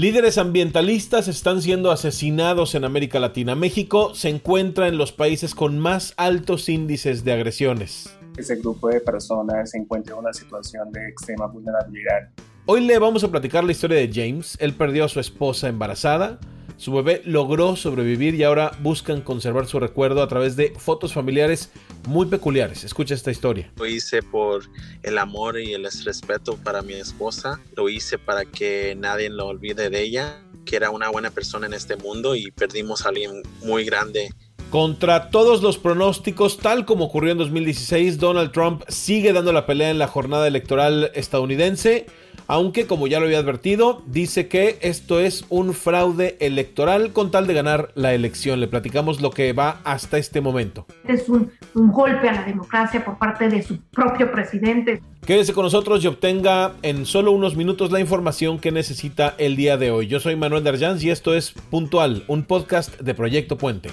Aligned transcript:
Líderes 0.00 0.38
ambientalistas 0.38 1.28
están 1.28 1.60
siendo 1.60 1.90
asesinados 1.90 2.74
en 2.74 2.86
América 2.86 3.20
Latina. 3.20 3.54
México 3.54 4.14
se 4.14 4.30
encuentra 4.30 4.88
en 4.88 4.96
los 4.96 5.12
países 5.12 5.54
con 5.54 5.78
más 5.78 6.14
altos 6.16 6.70
índices 6.70 7.22
de 7.22 7.34
agresiones. 7.34 8.08
Ese 8.38 8.56
grupo 8.56 8.88
de 8.88 9.02
personas 9.02 9.72
se 9.72 9.76
encuentra 9.76 10.14
en 10.14 10.20
una 10.20 10.32
situación 10.32 10.90
de 10.90 11.06
extrema 11.06 11.48
vulnerabilidad. 11.48 12.30
Hoy 12.64 12.80
le 12.80 12.98
vamos 12.98 13.24
a 13.24 13.30
platicar 13.30 13.62
la 13.62 13.72
historia 13.72 13.98
de 13.98 14.10
James. 14.10 14.56
Él 14.58 14.72
perdió 14.72 15.04
a 15.04 15.08
su 15.10 15.20
esposa 15.20 15.68
embarazada, 15.68 16.40
su 16.80 16.92
bebé 16.92 17.20
logró 17.26 17.76
sobrevivir 17.76 18.34
y 18.34 18.42
ahora 18.42 18.72
buscan 18.80 19.20
conservar 19.20 19.66
su 19.66 19.78
recuerdo 19.78 20.22
a 20.22 20.28
través 20.28 20.56
de 20.56 20.72
fotos 20.78 21.12
familiares 21.12 21.70
muy 22.08 22.24
peculiares. 22.24 22.84
Escucha 22.84 23.12
esta 23.12 23.30
historia. 23.30 23.70
Lo 23.76 23.84
hice 23.84 24.22
por 24.22 24.62
el 25.02 25.18
amor 25.18 25.60
y 25.60 25.74
el 25.74 25.84
respeto 25.84 26.56
para 26.56 26.80
mi 26.80 26.94
esposa. 26.94 27.60
Lo 27.76 27.90
hice 27.90 28.16
para 28.16 28.46
que 28.46 28.96
nadie 28.96 29.28
lo 29.28 29.48
olvide 29.48 29.90
de 29.90 30.00
ella, 30.00 30.42
que 30.64 30.76
era 30.76 30.88
una 30.88 31.10
buena 31.10 31.30
persona 31.30 31.66
en 31.66 31.74
este 31.74 31.96
mundo 31.96 32.34
y 32.34 32.50
perdimos 32.50 33.04
a 33.04 33.10
alguien 33.10 33.42
muy 33.62 33.84
grande 33.84 34.30
contra 34.70 35.30
todos 35.30 35.62
los 35.62 35.78
pronósticos, 35.78 36.58
tal 36.58 36.84
como 36.84 37.06
ocurrió 37.06 37.32
en 37.32 37.38
2016, 37.38 38.18
Donald 38.18 38.52
Trump 38.52 38.84
sigue 38.86 39.32
dando 39.32 39.52
la 39.52 39.66
pelea 39.66 39.90
en 39.90 39.98
la 39.98 40.06
jornada 40.06 40.46
electoral 40.46 41.10
estadounidense 41.14 42.06
aunque 42.50 42.88
como 42.88 43.06
ya 43.06 43.20
lo 43.20 43.26
había 43.26 43.38
advertido, 43.38 44.02
dice 44.06 44.48
que 44.48 44.76
esto 44.80 45.20
es 45.20 45.44
un 45.50 45.72
fraude 45.72 46.36
electoral 46.40 47.12
con 47.12 47.30
tal 47.30 47.46
de 47.46 47.54
ganar 47.54 47.92
la 47.94 48.12
elección. 48.12 48.58
Le 48.58 48.66
platicamos 48.66 49.20
lo 49.20 49.30
que 49.30 49.52
va 49.52 49.80
hasta 49.84 50.18
este 50.18 50.40
momento. 50.40 50.84
Es 51.06 51.28
un, 51.28 51.52
un 51.74 51.92
golpe 51.92 52.28
a 52.28 52.32
la 52.32 52.42
democracia 52.42 53.04
por 53.04 53.18
parte 53.18 53.48
de 53.48 53.62
su 53.62 53.78
propio 53.92 54.32
presidente. 54.32 55.00
Quédese 55.24 55.52
con 55.52 55.62
nosotros 55.62 56.02
y 56.02 56.08
obtenga 56.08 56.72
en 56.82 57.06
solo 57.06 57.30
unos 57.30 57.54
minutos 57.54 57.92
la 57.92 58.00
información 58.00 58.58
que 58.58 58.72
necesita 58.72 59.32
el 59.38 59.54
día 59.54 59.76
de 59.76 59.92
hoy. 59.92 60.08
Yo 60.08 60.18
soy 60.18 60.34
Manuel 60.34 60.64
Darjans 60.64 61.04
y 61.04 61.10
esto 61.10 61.36
es 61.36 61.52
Puntual, 61.70 62.24
un 62.26 62.42
podcast 62.42 62.98
de 63.00 63.14
Proyecto 63.14 63.58
Puente. 63.58 63.90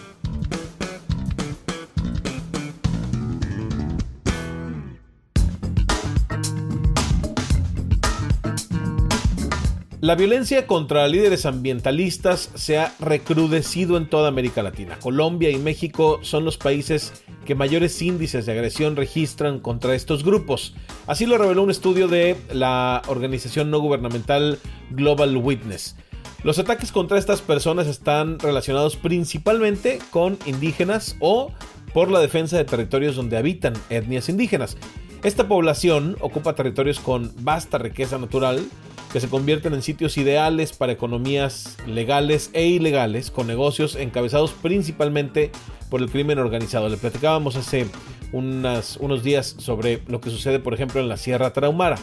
La 10.08 10.16
violencia 10.16 10.68
contra 10.68 11.06
líderes 11.10 11.46
ambientalistas 11.46 12.50
se 12.56 12.78
ha 12.78 12.96
recrudecido 12.98 13.98
en 13.98 14.10
toda 14.10 14.30
América 14.30 14.64
Latina. 14.64 14.98
Colombia 15.02 15.50
y 15.50 15.58
México 15.58 16.20
son 16.22 16.46
los 16.46 16.58
países 16.58 17.12
que 17.46 17.56
mayores 17.56 18.02
índices 18.02 18.46
de 18.46 18.54
agresión 18.54 18.96
registran 18.96 19.60
contra 19.60 19.96
estos 19.96 20.24
grupos. 20.24 20.74
Así 21.08 21.26
lo 21.26 21.38
reveló 21.38 21.62
un 21.62 21.72
estudio 21.72 22.08
de 22.08 22.38
la 22.54 23.02
organización 23.08 23.70
no 23.70 23.82
gubernamental 23.82 24.60
Global 24.92 25.36
Witness. 25.36 25.98
Los 26.42 26.58
ataques 26.58 26.94
contra 26.94 27.20
estas 27.20 27.42
personas 27.42 27.88
están 27.88 28.40
relacionados 28.40 28.96
principalmente 28.96 30.00
con 30.12 30.38
indígenas 30.46 31.18
o 31.20 31.52
por 31.94 32.10
la 32.12 32.22
defensa 32.22 32.56
de 32.56 32.64
territorios 32.64 33.18
donde 33.18 33.36
habitan 33.36 33.74
etnias 33.90 34.30
indígenas. 34.30 34.78
Esta 35.24 35.50
población 35.50 36.16
ocupa 36.22 36.56
territorios 36.56 37.02
con 37.02 37.34
vasta 37.40 37.78
riqueza 37.78 38.18
natural, 38.18 38.66
que 39.12 39.20
se 39.20 39.30
convierten 39.30 39.74
en 39.74 39.82
sitios 39.82 40.18
ideales 40.18 40.74
para 40.74 40.92
economías 40.92 41.78
legales 41.86 42.50
e 42.54 42.66
ilegales, 42.68 43.32
con 43.32 43.48
negocios 43.48 43.96
encabezados 43.96 44.52
principalmente 44.52 45.52
por 45.90 46.02
el 46.02 46.10
crimen 46.10 46.40
organizado. 46.40 46.90
Le 46.90 46.98
platicábamos 46.98 47.56
hace 47.56 47.88
unos 48.32 49.24
días 49.24 49.56
sobre 49.58 50.02
lo 50.08 50.20
que 50.20 50.30
sucede, 50.30 50.60
por 50.60 50.74
ejemplo, 50.74 51.00
en 51.00 51.08
la 51.08 51.18
Sierra 51.18 51.54
Traumara. 51.54 51.98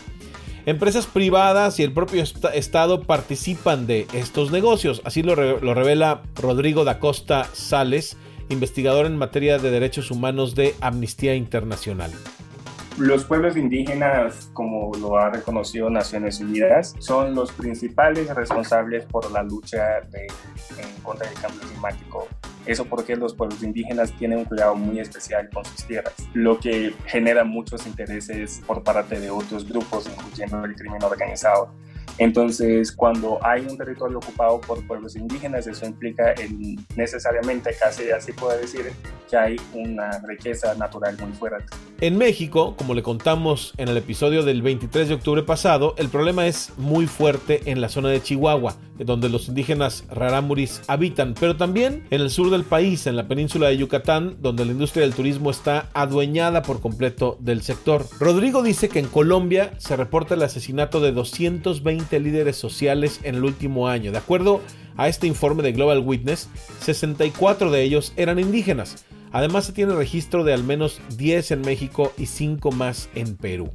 Empresas 0.67 1.07
privadas 1.07 1.79
y 1.79 1.83
el 1.83 1.93
propio 1.93 2.25
Estado 2.55 3.03
participan 3.03 3.87
de 3.87 4.07
estos 4.15 4.51
negocios, 4.51 5.03
así 5.05 5.23
lo, 5.23 5.37
lo 5.37 5.75
revela 5.75 6.23
Rodrigo 6.37 6.85
da 6.85 6.99
Costa 6.99 7.51
Sales, 7.53 8.17
investigador 8.49 9.05
en 9.05 9.19
materia 9.19 9.59
de 9.59 9.71
derechos 9.71 10.11
humanos 10.11 10.55
de 10.55 10.75
Amnistía 10.81 11.35
Internacional. 11.35 12.13
Los 12.99 13.25
pueblos 13.25 13.57
indígenas, 13.57 14.51
como 14.53 14.93
lo 14.95 15.19
ha 15.19 15.29
reconocido 15.29 15.91
Naciones 15.91 16.39
Unidas, 16.39 16.95
son 17.01 17.35
los 17.35 17.51
principales 17.51 18.33
responsables 18.33 19.05
por 19.05 19.29
la 19.33 19.43
lucha 19.43 19.99
en 19.99 21.03
contra 21.03 21.29
del 21.29 21.37
cambio 21.41 21.61
climático. 21.61 22.29
Eso 22.67 22.85
porque 22.85 23.17
los 23.17 23.35
pueblos 23.35 23.65
indígenas 23.65 24.13
tienen 24.13 24.39
un 24.39 24.45
cuidado 24.45 24.77
muy 24.77 25.01
especial 25.01 25.51
con 25.53 25.65
sus 25.65 25.85
tierras, 25.85 26.15
lo 26.35 26.61
que 26.61 26.95
genera 27.07 27.43
muchos 27.43 27.85
intereses 27.87 28.63
por 28.65 28.85
parte 28.85 29.19
de 29.19 29.29
otros 29.29 29.69
grupos, 29.69 30.09
incluyendo 30.09 30.65
el 30.65 30.77
crimen 30.77 31.03
organizado. 31.03 31.71
Entonces, 32.19 32.93
cuando 32.93 33.45
hay 33.45 33.63
un 33.63 33.77
territorio 33.77 34.19
ocupado 34.19 34.61
por 34.61 34.87
pueblos 34.87 35.17
indígenas, 35.17 35.67
eso 35.67 35.85
implica 35.85 36.35
necesariamente, 36.97 37.75
casi 37.79 38.11
así 38.11 38.33
puede 38.33 38.61
decir, 38.61 38.93
que 39.29 39.37
hay 39.37 39.57
una 39.73 40.21
riqueza 40.27 40.75
natural 40.75 41.17
muy 41.19 41.33
fuerte. 41.33 41.65
En 42.01 42.17
México, 42.17 42.77
como 42.77 42.95
le 42.95 43.03
contamos 43.03 43.73
en 43.79 43.89
el 43.89 43.97
episodio 43.97 44.45
del 44.45 44.63
23 44.63 45.09
de 45.09 45.15
octubre 45.15 45.43
pasado, 45.43 45.95
el 45.99 46.09
problema 46.09 46.47
es 46.47 46.73
muy 46.77 47.07
fuerte 47.07 47.63
en 47.67 47.81
la 47.81 47.89
zona 47.89 48.11
de 48.11 48.23
Chihuahua, 48.23 48.77
donde 48.99 49.29
los 49.29 49.49
indígenas 49.49 50.05
rarámuris 50.11 50.83
habitan, 50.87 51.35
pero 51.39 51.57
también 51.57 52.05
en 52.11 52.21
el 52.21 52.31
sur 52.31 52.51
del 52.51 52.65
país, 52.65 53.07
en 53.07 53.17
la 53.17 53.29
península 53.29 53.69
de 53.69 53.77
Yucatán, 53.77 54.37
donde 54.41 54.65
la 54.65 54.73
industria 54.73 55.03
del 55.03 55.15
turismo 55.15 55.51
está 55.51 55.89
adueñada 55.95 56.63
por 56.63 56.81
completo 56.81 57.37
del 57.41 57.63
sector. 57.63 58.07
Rodrigo 58.21 58.63
dice 58.63 58.89
que 58.89 59.01
en 59.01 59.09
Colombia 59.09 59.73
se 59.79 59.97
reporta 59.97 60.35
el 60.35 60.43
asesinato 60.43 61.01
de 61.01 61.13
220 61.13 62.21
líderes 62.21 62.57
sociales 62.57 63.21
en 63.23 63.37
el 63.37 63.45
último 63.45 63.89
año. 63.89 64.13
De 64.13 64.19
acuerdo 64.19 64.61
a 64.97 65.09
este 65.09 65.27
informe 65.27 65.63
de 65.63 65.73
Global 65.73 66.01
Witness, 66.01 66.49
64 66.81 67.71
de 67.71 67.83
ellos 67.83 68.13
eran 68.17 68.39
indígenas. 68.39 69.05
Además 69.33 69.65
se 69.65 69.73
tiene 69.73 69.95
registro 69.95 70.45
de 70.45 70.55
al 70.55 70.63
menos 70.63 71.01
10 71.17 71.51
en 71.51 71.61
México 71.63 72.13
y 72.17 72.27
5 72.27 72.71
más 72.71 73.09
en 73.17 73.37
Perú. 73.37 73.73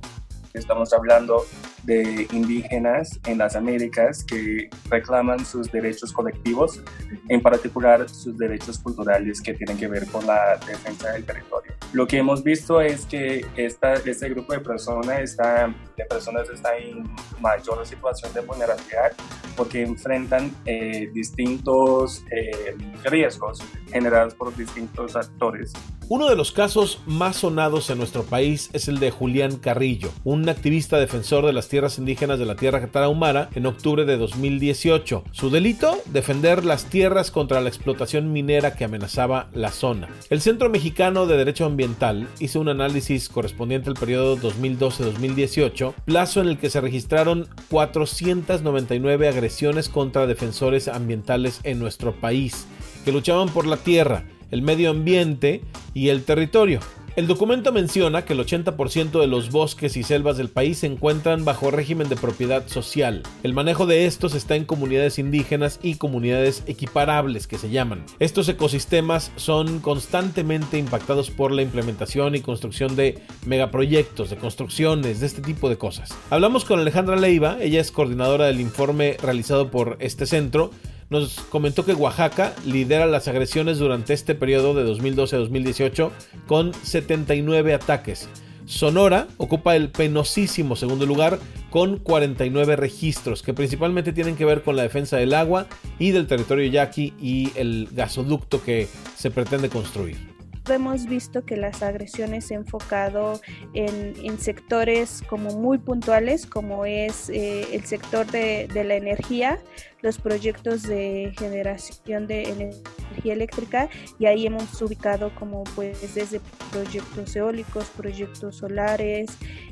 Estamos 0.53 0.93
hablando 0.93 1.45
de 1.83 2.27
indígenas 2.31 3.19
en 3.25 3.37
las 3.37 3.55
Américas 3.55 4.23
que 4.23 4.69
reclaman 4.89 5.45
sus 5.45 5.71
derechos 5.71 6.11
colectivos, 6.13 6.81
en 7.27 7.41
particular 7.41 8.07
sus 8.09 8.37
derechos 8.37 8.79
culturales 8.79 9.41
que 9.41 9.53
tienen 9.53 9.77
que 9.77 9.87
ver 9.87 10.05
con 10.07 10.25
la 10.25 10.57
defensa 10.67 11.11
del 11.11 11.23
territorio. 11.25 11.73
Lo 11.93 12.07
que 12.07 12.17
hemos 12.17 12.43
visto 12.43 12.81
es 12.81 13.05
que 13.05 13.45
esta, 13.55 13.93
este 13.93 14.29
grupo 14.29 14.53
de 14.53 14.59
personas 14.59 15.19
está, 15.21 15.73
de 15.97 16.05
personas 16.05 16.47
está 16.49 16.77
en 16.77 17.09
mayor 17.39 17.85
situación 17.85 18.31
de 18.33 18.41
vulnerabilidad 18.41 19.13
porque 19.55 19.81
enfrentan 19.81 20.55
eh, 20.65 21.09
distintos 21.13 22.23
eh, 22.31 22.75
riesgos 23.03 23.59
generados 23.91 24.33
por 24.35 24.55
distintos 24.55 25.15
actores. 25.15 25.73
Uno 26.07 26.27
de 26.27 26.35
los 26.35 26.51
casos 26.51 27.01
más 27.05 27.37
sonados 27.37 27.89
en 27.89 27.99
nuestro 27.99 28.23
país 28.23 28.69
es 28.73 28.87
el 28.87 28.99
de 28.99 29.11
Julián 29.11 29.57
Carrillo, 29.57 30.09
un 30.23 30.49
activista 30.49 30.97
defensor 30.97 31.45
de 31.45 31.53
las 31.53 31.68
tierras 31.69 31.97
indígenas 31.97 32.39
de 32.39 32.45
la 32.45 32.55
tierra 32.55 32.85
tarahumara 32.87 33.49
en 33.55 33.65
octubre 33.65 34.03
de 34.03 34.17
2018. 34.17 35.23
Su 35.31 35.49
delito, 35.49 35.97
defender 36.05 36.65
las 36.65 36.85
tierras 36.85 37.31
contra 37.31 37.61
la 37.61 37.69
explotación 37.69 38.33
minera 38.33 38.75
que 38.75 38.83
amenazaba 38.83 39.49
la 39.53 39.71
zona. 39.71 40.09
El 40.29 40.41
Centro 40.41 40.69
Mexicano 40.69 41.25
de 41.25 41.37
Derecho 41.37 41.65
Ambiental 41.65 42.27
hizo 42.39 42.59
un 42.59 42.69
análisis 42.69 43.29
correspondiente 43.29 43.89
al 43.89 43.95
periodo 43.95 44.37
2012-2018, 44.37 45.93
plazo 46.05 46.41
en 46.41 46.49
el 46.49 46.57
que 46.57 46.69
se 46.69 46.81
registraron 46.81 47.47
499 47.69 49.27
agresiones 49.27 49.87
contra 49.87 50.27
defensores 50.27 50.87
ambientales 50.87 51.59
en 51.63 51.79
nuestro 51.79 52.13
país, 52.13 52.67
que 53.05 53.11
luchaban 53.11 53.49
por 53.49 53.65
la 53.65 53.77
tierra, 53.77 54.23
el 54.51 54.61
medio 54.61 54.89
ambiente 54.89 55.61
y 55.93 56.09
el 56.09 56.23
territorio. 56.23 56.79
El 57.15 57.27
documento 57.27 57.71
menciona 57.71 58.23
que 58.23 58.33
el 58.33 58.39
80% 58.39 59.19
de 59.19 59.27
los 59.27 59.51
bosques 59.51 59.97
y 59.97 60.03
selvas 60.03 60.37
del 60.37 60.49
país 60.49 60.79
se 60.79 60.87
encuentran 60.87 61.43
bajo 61.43 61.71
régimen 61.71 62.07
de 62.07 62.15
propiedad 62.15 62.67
social. 62.67 63.23
El 63.43 63.53
manejo 63.53 63.85
de 63.85 64.05
estos 64.05 64.35
está 64.35 64.55
en 64.55 64.65
comunidades 64.65 65.19
indígenas 65.19 65.79
y 65.81 65.95
comunidades 65.95 66.63
equiparables 66.67 67.47
que 67.47 67.57
se 67.57 67.69
llaman. 67.69 68.03
Estos 68.19 68.47
ecosistemas 68.47 69.31
son 69.35 69.79
constantemente 69.79 70.77
impactados 70.77 71.31
por 71.31 71.51
la 71.51 71.63
implementación 71.63 72.35
y 72.35 72.41
construcción 72.41 72.95
de 72.95 73.19
megaproyectos, 73.45 74.29
de 74.29 74.37
construcciones, 74.37 75.19
de 75.19 75.25
este 75.25 75.41
tipo 75.41 75.69
de 75.69 75.77
cosas. 75.77 76.15
Hablamos 76.29 76.63
con 76.63 76.79
Alejandra 76.79 77.15
Leiva, 77.15 77.57
ella 77.59 77.81
es 77.81 77.91
coordinadora 77.91 78.45
del 78.45 78.61
informe 78.61 79.17
realizado 79.21 79.71
por 79.71 79.97
este 79.99 80.25
centro 80.25 80.71
nos 81.09 81.39
comentó 81.49 81.85
que 81.85 81.93
Oaxaca 81.93 82.53
lidera 82.65 83.05
las 83.05 83.27
agresiones 83.27 83.79
durante 83.79 84.13
este 84.13 84.35
periodo 84.35 84.73
de 84.73 84.83
2012 84.83 85.35
a 85.35 85.39
2018 85.39 86.11
con 86.47 86.73
79 86.73 87.73
ataques. 87.73 88.29
Sonora 88.65 89.27
ocupa 89.37 89.75
el 89.75 89.89
penosísimo 89.89 90.75
segundo 90.75 91.07
lugar 91.07 91.39
con 91.71 91.97
49 91.97 92.75
registros 92.75 93.41
que 93.41 93.55
principalmente 93.55 94.13
tienen 94.13 94.35
que 94.35 94.45
ver 94.45 94.61
con 94.61 94.75
la 94.75 94.83
defensa 94.83 95.17
del 95.17 95.33
agua 95.33 95.65
y 95.97 96.11
del 96.11 96.27
territorio 96.27 96.69
yaqui 96.69 97.13
y 97.19 97.51
el 97.55 97.89
gasoducto 97.91 98.63
que 98.63 98.87
se 99.17 99.31
pretende 99.31 99.69
construir. 99.69 100.28
Hemos 100.73 101.05
visto 101.05 101.45
que 101.45 101.57
las 101.57 101.81
agresiones 101.81 102.45
se 102.45 102.55
han 102.55 102.61
enfocado 102.61 103.41
en, 103.73 104.39
sectores 104.39 105.23
como 105.27 105.51
muy 105.57 105.77
puntuales, 105.77 106.45
como 106.45 106.85
es 106.85 107.29
eh, 107.29 107.67
el 107.73 107.83
sector 107.85 108.25
de, 108.27 108.67
la 108.73 108.95
energía, 108.95 109.59
los 110.01 110.17
proyectos 110.17 110.83
de 110.83 111.33
generación 111.37 112.27
de 112.27 112.43
energía 112.43 113.33
eléctrica 113.33 113.89
y 114.17 114.27
ahí 114.27 114.45
hemos 114.45 114.81
ubicado 114.81 115.33
como 115.35 115.63
pues 115.75 116.13
desde 116.15 116.39
proyectos 116.71 117.35
eólicos, 117.35 117.85
proyectos 117.89 118.57
solares, 118.57 119.29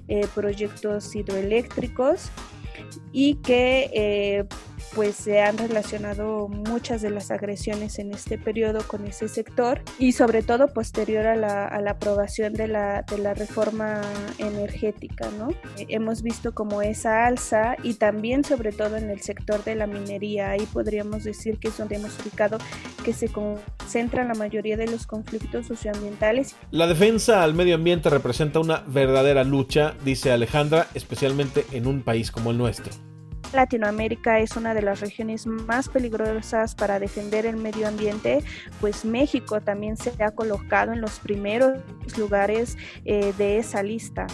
eh, 0.07 0.27
proyectos 0.33 1.15
hidroeléctricos 1.15 2.29
y 3.11 3.35
que 3.35 3.89
eh, 3.93 4.45
pues 4.95 5.15
se 5.15 5.41
han 5.41 5.57
relacionado 5.57 6.47
muchas 6.47 7.01
de 7.01 7.09
las 7.09 7.31
agresiones 7.31 7.99
en 7.99 8.13
este 8.13 8.37
periodo 8.37 8.79
con 8.87 9.05
ese 9.05 9.27
sector 9.27 9.81
y 9.99 10.13
sobre 10.13 10.43
todo 10.43 10.67
posterior 10.73 11.27
a 11.27 11.35
la, 11.35 11.89
aprobación 11.89 12.53
de 12.53 12.67
la, 12.67 13.03
de 13.03 13.17
la, 13.17 13.33
reforma 13.33 14.01
energética, 14.37 15.29
¿no? 15.37 15.49
hemos 15.77 16.21
visto 16.21 16.53
como 16.53 16.81
esa 16.81 17.25
alza 17.25 17.75
y 17.83 17.95
también 17.95 18.43
sobre 18.43 18.71
todo 18.71 18.97
en 18.97 19.09
el 19.09 19.21
sector 19.21 19.63
de 19.63 19.75
la 19.75 19.87
minería, 19.87 20.51
ahí 20.51 20.65
podríamos 20.71 21.23
decir 21.23 21.59
que 21.59 21.69
es 21.69 21.77
donde 21.77 21.95
hemos 21.95 22.17
ubicado 22.19 22.57
que 23.03 23.13
se 23.13 23.29
concentran 23.29 24.27
la 24.27 24.33
mayoría 24.33 24.77
de 24.77 24.87
los 24.87 25.07
conflictos 25.07 25.67
socioambientales. 25.67 26.55
La 26.71 26.87
defensa 26.87 27.43
al 27.43 27.53
medio 27.53 27.75
ambiente 27.75 28.09
representa 28.09 28.59
una 28.59 28.83
verdadera 28.87 29.43
lucha, 29.43 29.95
dice 30.03 30.31
Alejandra, 30.31 30.87
especialmente 30.93 31.65
en 31.71 31.87
un 31.87 32.01
país 32.01 32.31
como 32.31 32.51
el 32.51 32.57
nuestro. 32.57 32.91
Latinoamérica 33.53 34.39
es 34.39 34.55
una 34.55 34.73
de 34.73 34.81
las 34.81 34.99
regiones 34.99 35.47
más 35.47 35.89
peligrosas 35.89 36.75
para 36.75 36.99
defender 36.99 37.45
el 37.45 37.57
medio 37.57 37.87
ambiente, 37.87 38.43
pues 38.81 39.05
México 39.05 39.61
también 39.61 39.97
se 39.97 40.11
ha 40.23 40.31
colocado 40.31 40.93
en 40.93 41.01
los 41.01 41.19
primeros 41.19 41.79
lugares 42.17 42.77
eh, 43.05 43.33
de 43.37 43.57
esa 43.57 43.83
lista. 43.83 44.27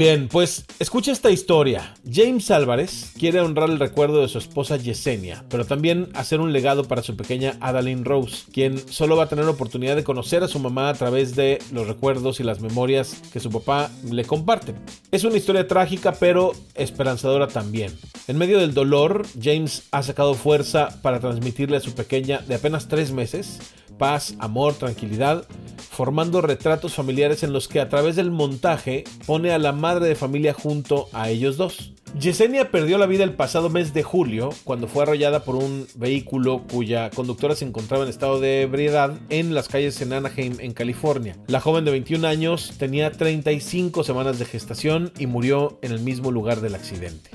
Bien, 0.00 0.28
pues 0.28 0.64
escucha 0.78 1.12
esta 1.12 1.30
historia. 1.30 1.94
James 2.10 2.50
Álvarez 2.50 3.12
quiere 3.18 3.38
honrar 3.40 3.68
el 3.68 3.78
recuerdo 3.78 4.22
de 4.22 4.28
su 4.28 4.38
esposa 4.38 4.78
Yesenia, 4.78 5.44
pero 5.50 5.66
también 5.66 6.08
hacer 6.14 6.40
un 6.40 6.54
legado 6.54 6.84
para 6.84 7.02
su 7.02 7.18
pequeña 7.18 7.58
Adeline 7.60 8.06
Rose, 8.06 8.46
quien 8.50 8.78
solo 8.78 9.14
va 9.14 9.24
a 9.24 9.28
tener 9.28 9.44
oportunidad 9.44 9.96
de 9.96 10.02
conocer 10.02 10.42
a 10.42 10.48
su 10.48 10.58
mamá 10.58 10.88
a 10.88 10.94
través 10.94 11.36
de 11.36 11.58
los 11.70 11.86
recuerdos 11.86 12.40
y 12.40 12.44
las 12.44 12.62
memorias 12.62 13.20
que 13.30 13.40
su 13.40 13.50
papá 13.50 13.90
le 14.10 14.24
comparte. 14.24 14.74
Es 15.10 15.24
una 15.24 15.36
historia 15.36 15.68
trágica, 15.68 16.12
pero 16.18 16.52
esperanzadora 16.74 17.48
también. 17.48 17.92
En 18.26 18.38
medio 18.38 18.58
del 18.58 18.72
dolor, 18.72 19.26
James 19.38 19.82
ha 19.90 20.02
sacado 20.02 20.32
fuerza 20.32 20.98
para 21.02 21.20
transmitirle 21.20 21.76
a 21.76 21.80
su 21.80 21.92
pequeña 21.92 22.38
de 22.38 22.54
apenas 22.54 22.88
tres 22.88 23.12
meses 23.12 23.58
paz, 24.00 24.34
amor, 24.38 24.72
tranquilidad, 24.72 25.44
formando 25.76 26.40
retratos 26.40 26.94
familiares 26.94 27.42
en 27.42 27.52
los 27.52 27.68
que 27.68 27.80
a 27.80 27.90
través 27.90 28.16
del 28.16 28.30
montaje 28.30 29.04
pone 29.26 29.52
a 29.52 29.58
la 29.58 29.72
madre 29.72 30.08
de 30.08 30.14
familia 30.14 30.54
junto 30.54 31.08
a 31.12 31.28
ellos 31.28 31.58
dos. 31.58 31.92
Yesenia 32.18 32.70
perdió 32.70 32.96
la 32.96 33.04
vida 33.04 33.24
el 33.24 33.34
pasado 33.34 33.68
mes 33.68 33.92
de 33.92 34.02
julio 34.02 34.48
cuando 34.64 34.88
fue 34.88 35.02
arrollada 35.02 35.44
por 35.44 35.54
un 35.54 35.86
vehículo 35.96 36.62
cuya 36.72 37.10
conductora 37.10 37.54
se 37.54 37.66
encontraba 37.66 38.02
en 38.02 38.08
estado 38.08 38.40
de 38.40 38.62
ebriedad 38.62 39.12
en 39.28 39.54
las 39.54 39.68
calles 39.68 40.00
en 40.00 40.14
Anaheim, 40.14 40.56
en 40.60 40.72
California. 40.72 41.36
La 41.46 41.60
joven 41.60 41.84
de 41.84 41.90
21 41.90 42.26
años 42.26 42.72
tenía 42.78 43.12
35 43.12 44.02
semanas 44.02 44.38
de 44.38 44.46
gestación 44.46 45.12
y 45.18 45.26
murió 45.26 45.78
en 45.82 45.92
el 45.92 46.00
mismo 46.00 46.30
lugar 46.30 46.62
del 46.62 46.74
accidente 46.74 47.30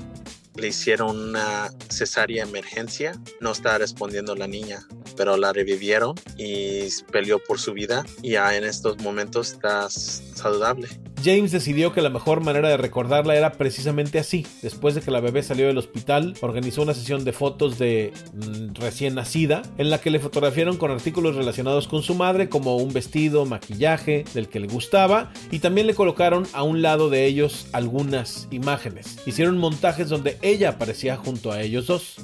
le 0.56 0.68
hicieron 0.68 1.18
una 1.18 1.70
cesárea 1.90 2.44
emergencia, 2.44 3.12
no 3.40 3.52
estaba 3.52 3.78
respondiendo 3.78 4.34
la 4.34 4.46
niña, 4.46 4.86
pero 5.16 5.36
la 5.36 5.52
revivieron 5.52 6.14
y 6.36 6.88
peleó 7.12 7.38
por 7.38 7.58
su 7.58 7.72
vida 7.72 8.04
y 8.22 8.32
ya 8.32 8.56
en 8.56 8.64
estos 8.64 8.98
momentos 8.98 9.52
está 9.52 9.88
saludable. 9.90 10.88
James 11.24 11.50
decidió 11.50 11.92
que 11.92 12.02
la 12.02 12.10
mejor 12.10 12.40
manera 12.40 12.68
de 12.68 12.76
recordarla 12.76 13.34
era 13.34 13.52
precisamente 13.52 14.18
así. 14.18 14.46
Después 14.62 14.94
de 14.94 15.00
que 15.00 15.10
la 15.10 15.20
bebé 15.20 15.42
salió 15.42 15.66
del 15.66 15.78
hospital, 15.78 16.34
organizó 16.40 16.82
una 16.82 16.94
sesión 16.94 17.24
de 17.24 17.32
fotos 17.32 17.78
de 17.78 18.12
mm, 18.34 18.74
recién 18.74 19.14
nacida, 19.14 19.62
en 19.78 19.90
la 19.90 20.00
que 20.00 20.10
le 20.10 20.20
fotografiaron 20.20 20.76
con 20.76 20.90
artículos 20.90 21.36
relacionados 21.36 21.88
con 21.88 22.02
su 22.02 22.14
madre, 22.14 22.48
como 22.48 22.76
un 22.76 22.92
vestido, 22.92 23.44
maquillaje 23.46 24.24
del 24.34 24.48
que 24.48 24.60
le 24.60 24.68
gustaba, 24.68 25.32
y 25.50 25.58
también 25.58 25.86
le 25.86 25.94
colocaron 25.94 26.46
a 26.52 26.62
un 26.62 26.82
lado 26.82 27.10
de 27.10 27.26
ellos 27.26 27.66
algunas 27.72 28.48
imágenes. 28.50 29.18
Hicieron 29.26 29.58
montajes 29.58 30.08
donde 30.08 30.38
ella 30.42 30.70
aparecía 30.70 31.16
junto 31.16 31.52
a 31.52 31.62
ellos 31.62 31.86
dos. 31.86 32.16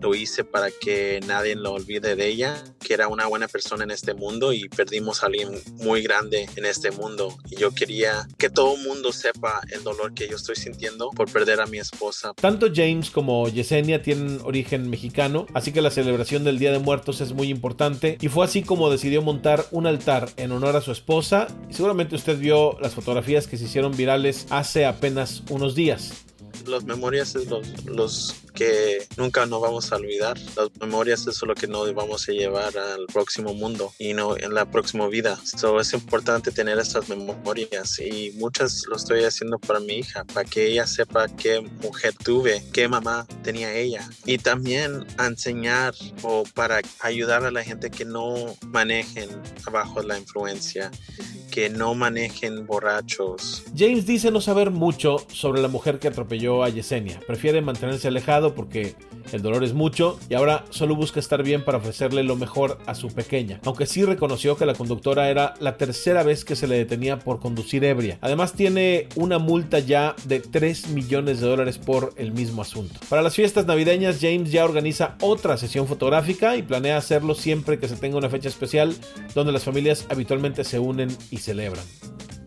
Lo 0.00 0.14
hice 0.14 0.44
para 0.44 0.70
que 0.70 1.20
nadie 1.26 1.54
lo 1.56 1.72
olvide 1.72 2.16
de 2.16 2.26
ella, 2.26 2.62
que 2.78 2.94
era 2.94 3.08
una 3.08 3.26
buena 3.26 3.48
persona 3.48 3.84
en 3.84 3.90
este 3.90 4.14
mundo 4.14 4.52
y 4.52 4.68
perdimos 4.68 5.22
a 5.22 5.26
alguien 5.26 5.60
muy 5.76 6.02
grande 6.02 6.48
en 6.56 6.64
este 6.64 6.90
mundo. 6.90 7.36
Y 7.50 7.56
yo 7.56 7.72
quería 7.72 8.26
que 8.38 8.48
todo 8.48 8.76
el 8.76 8.82
mundo 8.82 9.12
sepa 9.12 9.60
el 9.70 9.84
dolor 9.84 10.14
que 10.14 10.28
yo 10.28 10.36
estoy 10.36 10.56
sintiendo 10.56 11.10
por 11.10 11.30
perder 11.30 11.60
a 11.60 11.66
mi 11.66 11.78
esposa. 11.78 12.32
Tanto 12.34 12.68
James 12.74 13.10
como 13.10 13.48
Yesenia 13.48 14.02
tienen 14.02 14.40
origen 14.44 14.88
mexicano, 14.88 15.46
así 15.52 15.72
que 15.72 15.82
la 15.82 15.90
celebración 15.90 16.44
del 16.44 16.58
Día 16.58 16.72
de 16.72 16.78
Muertos 16.78 17.20
es 17.20 17.32
muy 17.32 17.48
importante 17.48 18.16
y 18.20 18.28
fue 18.28 18.44
así 18.44 18.62
como 18.62 18.90
decidió 18.90 19.22
montar 19.22 19.66
un 19.70 19.86
altar 19.86 20.30
en 20.36 20.52
honor 20.52 20.76
a 20.76 20.80
su 20.80 20.92
esposa. 20.92 21.46
Y 21.68 21.74
seguramente 21.74 22.14
usted 22.14 22.38
vio 22.38 22.78
las 22.80 22.94
fotografías 22.94 23.46
que 23.46 23.58
se 23.58 23.64
hicieron 23.64 23.96
virales 23.96 24.46
hace 24.50 24.86
apenas 24.86 25.42
unos 25.50 25.74
días. 25.74 26.24
Las 26.66 26.84
memorias 26.84 27.34
es 27.34 27.48
los 27.86 28.34
que 28.54 29.06
nunca 29.16 29.46
nos 29.46 29.60
vamos 29.60 29.92
a 29.92 29.96
olvidar. 29.96 30.38
Las 30.56 30.70
memorias 30.80 31.26
es 31.26 31.42
lo 31.42 31.54
que 31.54 31.66
nos 31.66 31.92
vamos 31.94 32.28
a 32.28 32.32
llevar 32.32 32.76
al 32.76 33.06
próximo 33.06 33.54
mundo 33.54 33.92
y 33.98 34.14
no 34.14 34.36
en 34.36 34.54
la 34.54 34.70
próxima 34.70 35.08
vida. 35.08 35.38
So, 35.44 35.80
es 35.80 35.92
importante 35.92 36.50
tener 36.50 36.78
estas 36.78 37.08
memorias 37.08 37.98
y 37.98 38.32
muchas 38.36 38.84
lo 38.86 38.96
estoy 38.96 39.24
haciendo 39.24 39.58
para 39.58 39.80
mi 39.80 39.98
hija, 39.98 40.24
para 40.24 40.48
que 40.48 40.66
ella 40.66 40.86
sepa 40.86 41.28
qué 41.28 41.60
mujer 41.82 42.14
tuve, 42.22 42.62
qué 42.72 42.88
mamá 42.88 43.26
tenía 43.42 43.72
ella. 43.74 44.08
Y 44.26 44.38
también 44.38 45.06
enseñar 45.18 45.94
o 46.22 46.44
para 46.54 46.80
ayudar 47.00 47.44
a 47.44 47.50
la 47.50 47.62
gente 47.64 47.90
que 47.90 48.04
no 48.04 48.56
manejen 48.66 49.30
bajo 49.72 50.02
la 50.02 50.18
influencia 50.18 50.90
que 51.50 51.68
no 51.70 51.94
manejen 51.94 52.66
borrachos. 52.66 53.64
James 53.76 54.06
dice 54.06 54.30
no 54.30 54.40
saber 54.40 54.70
mucho 54.70 55.16
sobre 55.28 55.60
la 55.60 55.68
mujer 55.68 55.98
que 55.98 56.08
atropelló 56.08 56.62
a 56.62 56.68
Yesenia. 56.68 57.20
Prefiere 57.26 57.60
mantenerse 57.60 58.08
alejado 58.08 58.54
porque 58.54 58.94
el 59.32 59.42
dolor 59.42 59.64
es 59.64 59.74
mucho 59.74 60.18
y 60.28 60.34
ahora 60.34 60.64
solo 60.70 60.96
busca 60.96 61.20
estar 61.20 61.42
bien 61.42 61.64
para 61.64 61.78
ofrecerle 61.78 62.22
lo 62.22 62.36
mejor 62.36 62.78
a 62.86 62.94
su 62.94 63.08
pequeña. 63.08 63.60
Aunque 63.64 63.86
sí 63.86 64.04
reconoció 64.04 64.56
que 64.56 64.66
la 64.66 64.74
conductora 64.74 65.28
era 65.28 65.54
la 65.60 65.76
tercera 65.76 66.22
vez 66.22 66.44
que 66.44 66.56
se 66.56 66.66
le 66.66 66.76
detenía 66.76 67.18
por 67.18 67.40
conducir 67.40 67.84
ebria. 67.84 68.18
Además 68.20 68.52
tiene 68.52 69.08
una 69.16 69.38
multa 69.38 69.78
ya 69.78 70.14
de 70.24 70.40
3 70.40 70.88
millones 70.90 71.40
de 71.40 71.48
dólares 71.48 71.78
por 71.78 72.12
el 72.16 72.32
mismo 72.32 72.62
asunto. 72.62 73.00
Para 73.08 73.22
las 73.22 73.34
fiestas 73.34 73.66
navideñas 73.66 74.18
James 74.20 74.50
ya 74.50 74.64
organiza 74.64 75.16
otra 75.20 75.56
sesión 75.56 75.86
fotográfica 75.86 76.56
y 76.56 76.62
planea 76.62 76.96
hacerlo 76.96 77.34
siempre 77.34 77.78
que 77.78 77.88
se 77.88 77.96
tenga 77.96 78.18
una 78.18 78.30
fecha 78.30 78.48
especial 78.48 78.94
donde 79.34 79.52
las 79.52 79.64
familias 79.64 80.06
habitualmente 80.08 80.64
se 80.64 80.78
unen 80.78 81.08
y 81.30 81.38
celebran. 81.38 81.84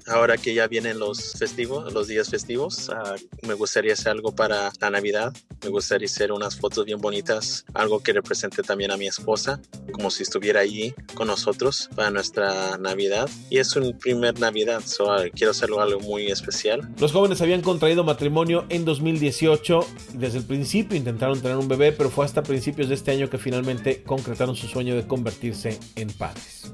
Ahora 0.08 0.38
que 0.38 0.54
ya 0.54 0.68
vienen 0.68 1.00
los 1.00 1.34
festivos, 1.34 1.94
los 1.94 2.08
días 2.08 2.30
festivos, 2.30 2.90
ah, 2.90 3.16
me 3.48 3.54
gustaría 3.54 3.94
hacer 3.94 4.10
algo 4.10 4.36
para 4.36 4.72
la 4.80 4.90
Navidad. 4.90 5.34
Me 5.64 5.70
gustaría 5.70 6.08
hacer 6.08 6.32
unas 6.32 6.58
fotos 6.58 6.86
bien 6.86 7.00
bonitas, 7.00 7.66
algo 7.74 8.02
que 8.02 8.12
represente 8.12 8.64
también 8.64 8.92
a 8.92 8.98
mi 8.98 9.08
esposa, 9.08 9.62
como 9.94 10.12
si 10.12 10.24
estuviera 10.24 10.60
allí 10.60 10.94
con 11.14 11.28
nosotros 11.28 11.90
para 11.96 12.10
nuestra 12.10 12.78
Navidad. 12.78 13.30
Y 13.50 13.60
es 13.60 13.76
un 13.76 13.98
primer 13.98 14.40
Navidad, 14.40 14.82
so, 14.86 15.12
ah, 15.12 15.24
quiero 15.34 15.52
hacerlo 15.52 15.80
algo 15.82 16.00
muy 16.02 16.28
especial. 16.28 16.90
Los 17.00 17.12
jóvenes 17.12 17.42
habían 17.42 17.62
contraído 17.62 18.04
matrimonio 18.04 18.66
en 18.70 18.86
2018 18.86 19.88
y 20.14 20.18
desde 20.18 20.40
el 20.40 20.44
principio 20.46 20.98
intentaron 20.98 21.42
tener 21.42 21.58
un 21.58 21.68
bebé, 21.68 21.92
pero 21.92 22.10
fue 22.10 22.26
hasta 22.26 22.44
principios 22.44 22.90
de 22.90 22.96
este 22.96 23.12
año 23.12 23.30
que 23.30 23.38
finalmente 23.38 24.04
concretaron 24.04 24.56
su 24.56 24.68
sueño 24.68 24.96
de 24.96 25.08
convertirse 25.08 25.80
en 25.96 26.12
padres. 26.12 26.72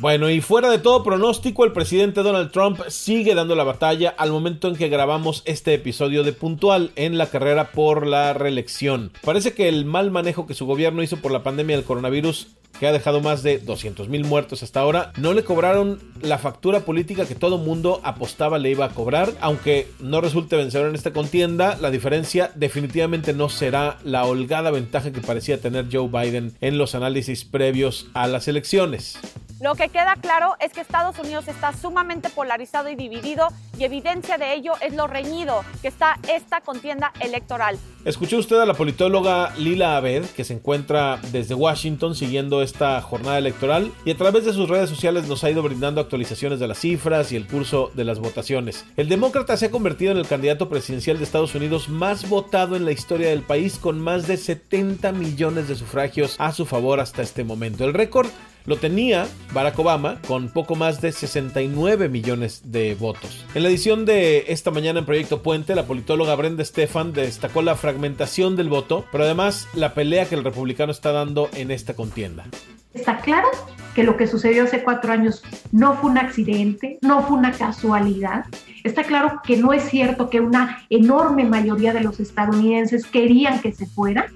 Bueno, 0.00 0.30
y 0.30 0.40
fuera 0.40 0.70
de 0.70 0.78
todo 0.78 1.02
pronóstico, 1.02 1.64
el 1.64 1.72
presidente 1.72 2.22
Donald 2.22 2.52
Trump 2.52 2.78
sigue 2.86 3.34
dando 3.34 3.56
la 3.56 3.64
batalla 3.64 4.14
al 4.16 4.30
momento 4.30 4.68
en 4.68 4.76
que 4.76 4.88
grabamos 4.88 5.42
este 5.44 5.74
episodio 5.74 6.22
de 6.22 6.32
Puntual 6.32 6.92
en 6.94 7.18
la 7.18 7.26
carrera 7.30 7.72
por 7.72 8.06
la 8.06 8.32
reelección. 8.32 9.10
Parece 9.24 9.54
que 9.54 9.68
el 9.68 9.86
mal 9.86 10.12
manejo 10.12 10.46
que 10.46 10.54
su 10.54 10.66
gobierno 10.66 11.02
hizo 11.02 11.16
por 11.16 11.32
la 11.32 11.42
pandemia 11.42 11.74
del 11.74 11.84
coronavirus 11.84 12.46
que 12.78 12.86
ha 12.86 12.92
dejado 12.92 13.20
más 13.20 13.42
de 13.42 13.60
200.000 13.60 14.24
muertos 14.24 14.62
hasta 14.62 14.78
ahora, 14.78 15.12
no 15.16 15.32
le 15.32 15.42
cobraron 15.42 15.98
la 16.22 16.38
factura 16.38 16.80
política 16.80 17.26
que 17.26 17.34
todo 17.34 17.58
mundo 17.58 18.00
apostaba 18.04 18.60
le 18.60 18.70
iba 18.70 18.84
a 18.84 18.90
cobrar. 18.90 19.32
Aunque 19.40 19.88
no 19.98 20.20
resulte 20.20 20.54
vencedor 20.54 20.88
en 20.88 20.94
esta 20.94 21.12
contienda, 21.12 21.76
la 21.80 21.90
diferencia 21.90 22.52
definitivamente 22.54 23.32
no 23.32 23.48
será 23.48 23.98
la 24.04 24.26
holgada 24.26 24.70
ventaja 24.70 25.12
que 25.12 25.20
parecía 25.20 25.60
tener 25.60 25.86
Joe 25.90 26.08
Biden 26.08 26.54
en 26.60 26.78
los 26.78 26.94
análisis 26.94 27.44
previos 27.44 28.06
a 28.14 28.28
las 28.28 28.46
elecciones. 28.46 29.18
Lo 29.60 29.74
que 29.74 29.88
queda 29.88 30.14
claro 30.20 30.54
es 30.60 30.72
que 30.72 30.80
Estados 30.80 31.18
Unidos 31.18 31.48
está 31.48 31.72
sumamente 31.72 32.30
polarizado 32.30 32.90
y 32.90 32.94
dividido 32.94 33.48
y 33.76 33.82
evidencia 33.82 34.38
de 34.38 34.54
ello 34.54 34.74
es 34.80 34.94
lo 34.94 35.08
reñido 35.08 35.64
que 35.82 35.88
está 35.88 36.16
esta 36.32 36.60
contienda 36.60 37.12
electoral. 37.18 37.76
Escuchó 38.04 38.38
usted 38.38 38.60
a 38.60 38.66
la 38.66 38.74
politóloga 38.74 39.52
Lila 39.56 39.96
Abed, 39.96 40.26
que 40.26 40.44
se 40.44 40.54
encuentra 40.54 41.20
desde 41.32 41.56
Washington 41.56 42.14
siguiendo 42.14 42.62
esta 42.62 43.00
jornada 43.02 43.38
electoral 43.38 43.90
y 44.04 44.12
a 44.12 44.16
través 44.16 44.44
de 44.44 44.52
sus 44.52 44.68
redes 44.68 44.90
sociales 44.90 45.26
nos 45.26 45.42
ha 45.42 45.50
ido 45.50 45.64
brindando 45.64 46.00
actualizaciones 46.00 46.60
de 46.60 46.68
las 46.68 46.78
cifras 46.78 47.32
y 47.32 47.36
el 47.36 47.48
curso 47.48 47.90
de 47.94 48.04
las 48.04 48.20
votaciones. 48.20 48.84
El 48.96 49.08
demócrata 49.08 49.56
se 49.56 49.66
ha 49.66 49.70
convertido 49.72 50.12
en 50.12 50.18
el 50.18 50.28
candidato 50.28 50.68
presidencial 50.68 51.18
de 51.18 51.24
Estados 51.24 51.56
Unidos 51.56 51.88
más 51.88 52.28
votado 52.28 52.76
en 52.76 52.84
la 52.84 52.92
historia 52.92 53.30
del 53.30 53.42
país 53.42 53.78
con 53.78 53.98
más 53.98 54.28
de 54.28 54.36
70 54.36 55.10
millones 55.12 55.66
de 55.66 55.74
sufragios 55.74 56.36
a 56.38 56.52
su 56.52 56.64
favor 56.64 57.00
hasta 57.00 57.22
este 57.22 57.42
momento. 57.42 57.84
El 57.84 57.94
récord 57.94 58.28
lo 58.68 58.76
tenía 58.76 59.26
Barack 59.54 59.78
Obama 59.78 60.20
con 60.28 60.50
poco 60.50 60.74
más 60.74 61.00
de 61.00 61.10
69 61.10 62.10
millones 62.10 62.70
de 62.70 62.94
votos. 62.94 63.46
En 63.54 63.62
la 63.62 63.70
edición 63.70 64.04
de 64.04 64.44
esta 64.48 64.70
mañana 64.70 64.98
en 64.98 65.06
Proyecto 65.06 65.42
Puente, 65.42 65.74
la 65.74 65.86
politóloga 65.86 66.34
Brenda 66.34 66.62
Stefan 66.62 67.14
destacó 67.14 67.62
la 67.62 67.76
fragmentación 67.76 68.56
del 68.56 68.68
voto, 68.68 69.06
pero 69.10 69.24
además 69.24 69.66
la 69.72 69.94
pelea 69.94 70.26
que 70.26 70.34
el 70.34 70.44
republicano 70.44 70.92
está 70.92 71.12
dando 71.12 71.48
en 71.54 71.70
esta 71.70 71.94
contienda. 71.94 72.44
Está 72.92 73.16
claro 73.18 73.48
que 73.94 74.02
lo 74.02 74.18
que 74.18 74.26
sucedió 74.26 74.64
hace 74.64 74.82
cuatro 74.82 75.12
años 75.12 75.42
no 75.72 75.94
fue 75.94 76.10
un 76.10 76.18
accidente, 76.18 76.98
no 77.00 77.22
fue 77.22 77.38
una 77.38 77.52
casualidad. 77.52 78.44
Está 78.84 79.02
claro 79.02 79.40
que 79.44 79.56
no 79.56 79.72
es 79.72 79.84
cierto 79.88 80.28
que 80.28 80.40
una 80.40 80.84
enorme 80.90 81.44
mayoría 81.44 81.94
de 81.94 82.02
los 82.02 82.20
estadounidenses 82.20 83.06
querían 83.06 83.62
que 83.62 83.72
se 83.72 83.86
fuera. 83.86 84.30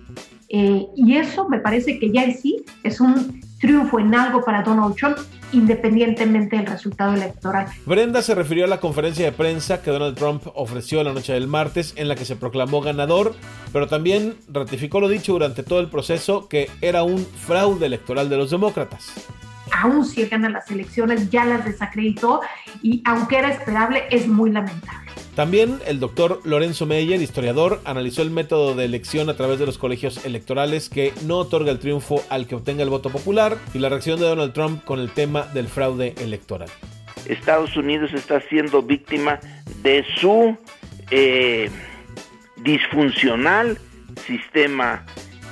Eh, 0.48 0.86
y 0.96 1.16
eso 1.16 1.48
me 1.48 1.60
parece 1.60 1.98
que 1.98 2.10
ya 2.10 2.24
en 2.24 2.36
sí 2.36 2.64
es 2.82 3.00
un 3.00 3.42
triunfo 3.62 4.00
en 4.00 4.14
algo 4.14 4.44
para 4.44 4.62
Donald 4.62 4.96
Trump 4.96 5.16
independientemente 5.52 6.56
del 6.56 6.66
resultado 6.66 7.14
electoral. 7.14 7.66
Brenda 7.86 8.20
se 8.22 8.34
refirió 8.34 8.64
a 8.64 8.68
la 8.68 8.80
conferencia 8.80 9.24
de 9.24 9.32
prensa 9.32 9.82
que 9.82 9.90
Donald 9.90 10.16
Trump 10.16 10.42
ofreció 10.54 11.02
la 11.04 11.12
noche 11.12 11.32
del 11.32 11.46
martes 11.46 11.94
en 11.96 12.08
la 12.08 12.16
que 12.16 12.24
se 12.24 12.36
proclamó 12.36 12.80
ganador, 12.80 13.34
pero 13.72 13.86
también 13.86 14.34
ratificó 14.48 15.00
lo 15.00 15.08
dicho 15.08 15.32
durante 15.32 15.62
todo 15.62 15.80
el 15.80 15.88
proceso 15.88 16.48
que 16.48 16.70
era 16.80 17.02
un 17.02 17.24
fraude 17.24 17.86
electoral 17.86 18.28
de 18.28 18.36
los 18.36 18.50
demócratas 18.50 19.12
aún 19.74 20.04
si 20.04 20.20
él 20.20 20.28
gana 20.28 20.50
las 20.50 20.70
elecciones, 20.70 21.30
ya 21.30 21.46
las 21.46 21.64
desacreditó 21.64 22.42
y 22.82 23.02
aunque 23.06 23.38
era 23.38 23.50
esperable, 23.50 24.04
es 24.10 24.28
muy 24.28 24.50
lamentable. 24.50 25.11
También 25.34 25.78
el 25.86 25.98
doctor 25.98 26.40
Lorenzo 26.44 26.84
Meyer, 26.84 27.20
historiador, 27.22 27.80
analizó 27.86 28.20
el 28.20 28.30
método 28.30 28.74
de 28.74 28.84
elección 28.84 29.30
a 29.30 29.34
través 29.34 29.58
de 29.58 29.64
los 29.64 29.78
colegios 29.78 30.26
electorales 30.26 30.90
que 30.90 31.14
no 31.24 31.38
otorga 31.38 31.72
el 31.72 31.78
triunfo 31.78 32.22
al 32.28 32.46
que 32.46 32.54
obtenga 32.54 32.82
el 32.82 32.90
voto 32.90 33.08
popular 33.08 33.56
y 33.72 33.78
la 33.78 33.88
reacción 33.88 34.20
de 34.20 34.26
Donald 34.26 34.52
Trump 34.52 34.84
con 34.84 35.00
el 35.00 35.10
tema 35.10 35.44
del 35.54 35.68
fraude 35.68 36.14
electoral. 36.20 36.68
Estados 37.26 37.76
Unidos 37.78 38.12
está 38.12 38.42
siendo 38.42 38.82
víctima 38.82 39.40
de 39.82 40.04
su 40.20 40.54
eh, 41.10 41.70
disfuncional 42.56 43.78
sistema 44.26 45.06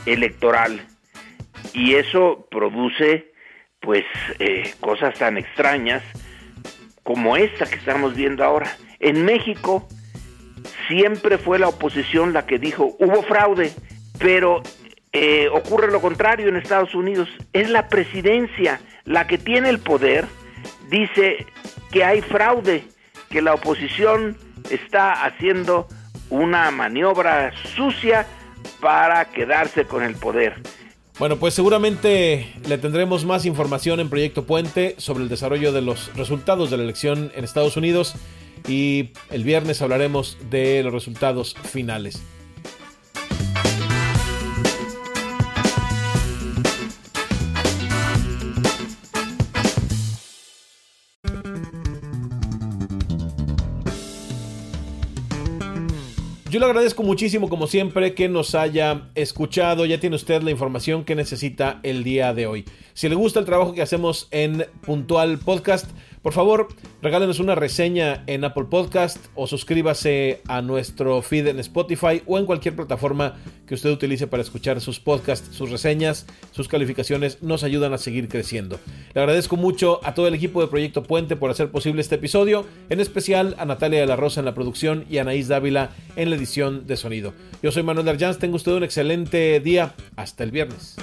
electoral 0.04 0.86
y 1.72 1.94
eso 1.94 2.46
produce 2.50 3.32
pues 3.80 4.04
eh, 4.38 4.74
cosas 4.80 5.14
tan 5.18 5.38
extrañas 5.38 6.02
como 7.02 7.36
esta 7.36 7.64
que 7.64 7.76
estamos 7.76 8.14
viendo 8.14 8.44
ahora. 8.44 8.76
En 9.00 9.24
México 9.24 9.88
siempre 10.88 11.38
fue 11.38 11.58
la 11.58 11.68
oposición 11.68 12.32
la 12.32 12.46
que 12.46 12.58
dijo 12.58 12.96
hubo 12.98 13.22
fraude, 13.22 13.72
pero 14.18 14.62
eh, 15.12 15.48
ocurre 15.52 15.90
lo 15.90 16.00
contrario 16.00 16.48
en 16.48 16.56
Estados 16.56 16.94
Unidos. 16.94 17.28
Es 17.52 17.70
la 17.70 17.88
presidencia 17.88 18.80
la 19.04 19.26
que 19.26 19.38
tiene 19.38 19.70
el 19.70 19.78
poder, 19.80 20.26
dice 20.90 21.46
que 21.90 22.04
hay 22.04 22.20
fraude, 22.20 22.84
que 23.30 23.42
la 23.42 23.54
oposición 23.54 24.36
está 24.70 25.24
haciendo 25.24 25.88
una 26.28 26.70
maniobra 26.70 27.52
sucia 27.74 28.26
para 28.80 29.24
quedarse 29.30 29.84
con 29.84 30.02
el 30.02 30.14
poder. 30.14 30.54
Bueno, 31.18 31.36
pues 31.36 31.54
seguramente 31.54 32.54
le 32.66 32.78
tendremos 32.78 33.24
más 33.24 33.44
información 33.44 34.00
en 34.00 34.08
Proyecto 34.08 34.46
Puente 34.46 34.94
sobre 34.98 35.22
el 35.22 35.28
desarrollo 35.28 35.72
de 35.72 35.82
los 35.82 36.14
resultados 36.16 36.70
de 36.70 36.78
la 36.78 36.84
elección 36.84 37.30
en 37.34 37.44
Estados 37.44 37.76
Unidos 37.76 38.14
y 38.68 39.10
el 39.30 39.44
viernes 39.44 39.82
hablaremos 39.82 40.36
de 40.50 40.82
los 40.82 40.92
resultados 40.92 41.54
finales. 41.64 42.22
Yo 56.50 56.58
le 56.58 56.66
agradezco 56.66 57.04
muchísimo, 57.04 57.48
como 57.48 57.68
siempre, 57.68 58.12
que 58.12 58.28
nos 58.28 58.56
haya 58.56 59.08
escuchado. 59.14 59.86
Ya 59.86 60.00
tiene 60.00 60.16
usted 60.16 60.42
la 60.42 60.50
información 60.50 61.04
que 61.04 61.14
necesita 61.14 61.78
el 61.84 62.02
día 62.02 62.34
de 62.34 62.48
hoy. 62.48 62.64
Si 62.92 63.08
le 63.08 63.14
gusta 63.14 63.38
el 63.38 63.46
trabajo 63.46 63.72
que 63.72 63.82
hacemos 63.82 64.26
en 64.32 64.66
Puntual 64.80 65.38
Podcast, 65.38 65.88
por 66.22 66.34
favor, 66.34 66.68
regálenos 67.00 67.40
una 67.40 67.54
reseña 67.54 68.24
en 68.26 68.44
Apple 68.44 68.66
Podcast 68.68 69.18
o 69.34 69.46
suscríbase 69.46 70.42
a 70.48 70.60
nuestro 70.60 71.22
feed 71.22 71.46
en 71.46 71.58
Spotify 71.60 72.22
o 72.26 72.38
en 72.38 72.44
cualquier 72.44 72.76
plataforma 72.76 73.38
que 73.66 73.74
usted 73.74 73.90
utilice 73.90 74.26
para 74.26 74.42
escuchar 74.42 74.82
sus 74.82 75.00
podcasts, 75.00 75.56
sus 75.56 75.70
reseñas, 75.70 76.26
sus 76.50 76.68
calificaciones 76.68 77.42
nos 77.42 77.64
ayudan 77.64 77.94
a 77.94 77.98
seguir 77.98 78.28
creciendo. 78.28 78.78
Le 79.14 79.20
agradezco 79.22 79.56
mucho 79.56 80.00
a 80.02 80.12
todo 80.12 80.28
el 80.28 80.34
equipo 80.34 80.60
de 80.60 80.68
Proyecto 80.68 81.04
Puente 81.04 81.36
por 81.36 81.50
hacer 81.50 81.70
posible 81.70 82.02
este 82.02 82.16
episodio, 82.16 82.66
en 82.90 83.00
especial 83.00 83.56
a 83.58 83.64
Natalia 83.64 84.00
de 84.00 84.06
la 84.06 84.16
Rosa 84.16 84.40
en 84.40 84.46
la 84.46 84.54
producción 84.54 85.06
y 85.08 85.18
a 85.18 85.22
Anaís 85.22 85.48
Dávila 85.48 85.90
en 86.16 86.28
la 86.28 86.36
edición 86.36 86.86
de 86.86 86.98
sonido. 86.98 87.32
Yo 87.62 87.72
soy 87.72 87.82
Manuel 87.82 88.08
Arjans, 88.08 88.38
tengo 88.38 88.56
usted 88.56 88.72
un 88.72 88.84
excelente 88.84 89.60
día. 89.60 89.94
Hasta 90.16 90.44
el 90.44 90.50
viernes. 90.50 90.96